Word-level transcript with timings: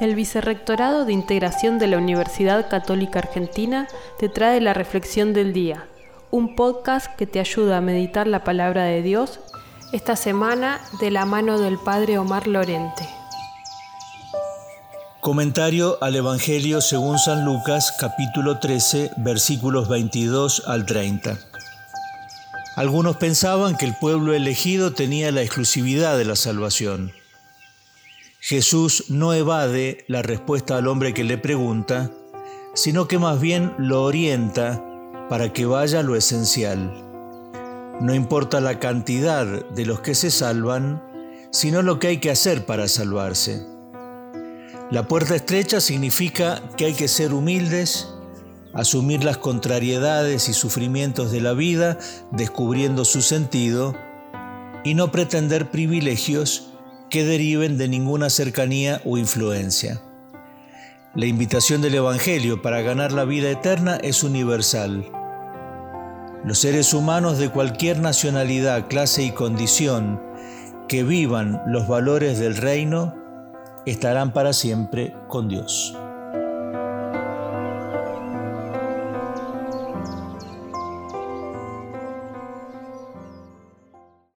El 0.00 0.14
Vicerrectorado 0.14 1.04
de 1.04 1.12
Integración 1.12 1.78
de 1.78 1.86
la 1.86 1.98
Universidad 1.98 2.70
Católica 2.70 3.18
Argentina 3.18 3.86
te 4.18 4.30
trae 4.30 4.58
la 4.62 4.72
Reflexión 4.72 5.34
del 5.34 5.52
Día, 5.52 5.88
un 6.30 6.56
podcast 6.56 7.14
que 7.16 7.26
te 7.26 7.38
ayuda 7.38 7.76
a 7.76 7.80
meditar 7.82 8.26
la 8.26 8.42
palabra 8.42 8.84
de 8.84 9.02
Dios 9.02 9.40
esta 9.92 10.16
semana 10.16 10.80
de 11.00 11.10
la 11.10 11.26
mano 11.26 11.60
del 11.60 11.76
Padre 11.76 12.16
Omar 12.16 12.46
Lorente. 12.46 13.06
Comentario 15.20 15.98
al 16.00 16.16
Evangelio 16.16 16.80
según 16.80 17.18
San 17.18 17.44
Lucas 17.44 17.92
capítulo 18.00 18.58
13 18.58 19.10
versículos 19.18 19.90
22 19.90 20.62
al 20.66 20.86
30. 20.86 21.36
Algunos 22.74 23.18
pensaban 23.18 23.76
que 23.76 23.84
el 23.84 23.94
pueblo 24.00 24.32
elegido 24.32 24.94
tenía 24.94 25.30
la 25.30 25.42
exclusividad 25.42 26.16
de 26.16 26.24
la 26.24 26.36
salvación. 26.36 27.12
Jesús 28.50 29.04
no 29.06 29.32
evade 29.32 30.04
la 30.08 30.22
respuesta 30.22 30.76
al 30.76 30.88
hombre 30.88 31.14
que 31.14 31.22
le 31.22 31.38
pregunta, 31.38 32.10
sino 32.74 33.06
que 33.06 33.16
más 33.16 33.40
bien 33.40 33.72
lo 33.78 34.02
orienta 34.02 34.84
para 35.28 35.52
que 35.52 35.66
vaya 35.66 36.00
a 36.00 36.02
lo 36.02 36.16
esencial. 36.16 36.92
No 38.00 38.12
importa 38.12 38.60
la 38.60 38.80
cantidad 38.80 39.46
de 39.46 39.86
los 39.86 40.00
que 40.00 40.16
se 40.16 40.32
salvan, 40.32 41.00
sino 41.52 41.82
lo 41.82 42.00
que 42.00 42.08
hay 42.08 42.18
que 42.18 42.32
hacer 42.32 42.66
para 42.66 42.88
salvarse. 42.88 43.64
La 44.90 45.06
puerta 45.06 45.36
estrecha 45.36 45.80
significa 45.80 46.60
que 46.76 46.86
hay 46.86 46.94
que 46.94 47.06
ser 47.06 47.32
humildes, 47.32 48.08
asumir 48.74 49.22
las 49.22 49.38
contrariedades 49.38 50.48
y 50.48 50.54
sufrimientos 50.54 51.30
de 51.30 51.40
la 51.40 51.52
vida, 51.52 51.98
descubriendo 52.32 53.04
su 53.04 53.22
sentido, 53.22 53.94
y 54.82 54.94
no 54.94 55.12
pretender 55.12 55.70
privilegios 55.70 56.69
que 57.10 57.24
deriven 57.24 57.76
de 57.76 57.88
ninguna 57.88 58.30
cercanía 58.30 59.02
o 59.04 59.18
influencia. 59.18 60.00
La 61.14 61.26
invitación 61.26 61.82
del 61.82 61.96
Evangelio 61.96 62.62
para 62.62 62.82
ganar 62.82 63.10
la 63.10 63.24
vida 63.24 63.50
eterna 63.50 63.96
es 63.96 64.22
universal. 64.22 65.10
Los 66.44 66.58
seres 66.60 66.94
humanos 66.94 67.38
de 67.38 67.50
cualquier 67.50 67.98
nacionalidad, 67.98 68.86
clase 68.86 69.24
y 69.24 69.32
condición 69.32 70.22
que 70.88 71.02
vivan 71.02 71.60
los 71.66 71.88
valores 71.88 72.38
del 72.38 72.56
reino 72.56 73.14
estarán 73.86 74.32
para 74.32 74.52
siempre 74.52 75.12
con 75.28 75.48
Dios. 75.48 75.96